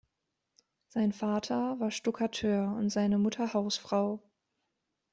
[0.87, 4.19] Sein Vater war Stuckateur und seine Mutter Hausfrau.